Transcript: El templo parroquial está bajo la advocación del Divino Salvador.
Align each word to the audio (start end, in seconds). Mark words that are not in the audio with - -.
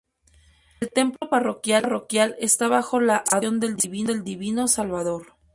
El 0.79 0.89
templo 0.91 1.29
parroquial 1.29 2.35
está 2.39 2.67
bajo 2.67 2.99
la 2.99 3.17
advocación 3.31 3.59
del 3.59 4.23
Divino 4.23 4.67
Salvador. 4.67 5.33